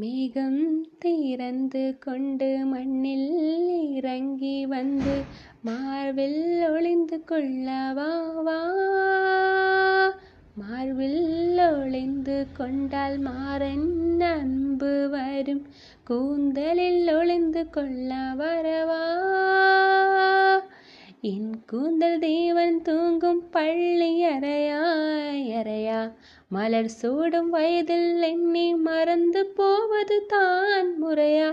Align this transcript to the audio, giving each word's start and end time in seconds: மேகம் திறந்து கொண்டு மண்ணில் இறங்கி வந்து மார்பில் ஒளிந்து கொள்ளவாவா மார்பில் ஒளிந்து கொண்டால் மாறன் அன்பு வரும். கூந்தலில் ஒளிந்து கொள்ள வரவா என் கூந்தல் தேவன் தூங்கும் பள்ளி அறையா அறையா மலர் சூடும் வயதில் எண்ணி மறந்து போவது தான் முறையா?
மேகம் 0.00 0.86
திறந்து 0.98 1.96
கொண்டு 2.00 2.48
மண்ணில் 2.64 3.28
இறங்கி 3.94 4.66
வந்து 4.66 5.14
மார்பில் 5.62 6.68
ஒளிந்து 6.68 7.18
கொள்ளவாவா 7.30 8.58
மார்பில் 10.56 11.22
ஒளிந்து 11.58 12.46
கொண்டால் 12.52 13.18
மாறன் 13.18 14.20
அன்பு 14.20 15.08
வரும். 15.10 15.64
கூந்தலில் 16.04 17.16
ஒளிந்து 17.16 17.70
கொள்ள 17.70 18.14
வரவா 18.38 19.02
என் 21.20 21.64
கூந்தல் 21.66 22.18
தேவன் 22.18 22.82
தூங்கும் 22.82 23.44
பள்ளி 23.50 24.24
அறையா 24.24 24.83
அறையா 25.64 25.98
மலர் 26.48 26.88
சூடும் 26.88 27.48
வயதில் 27.50 28.22
எண்ணி 28.22 28.64
மறந்து 28.82 29.42
போவது 29.56 30.16
தான் 30.26 30.90
முறையா? 31.02 31.46